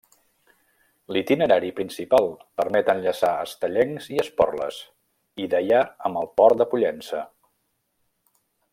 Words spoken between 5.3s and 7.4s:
i Deià amb el Port de Pollença.